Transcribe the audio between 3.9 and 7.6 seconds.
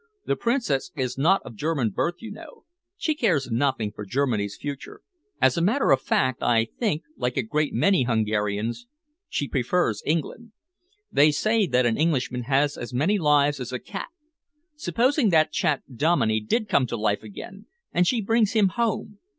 for Germany's future. As a matter of fact, I think, like a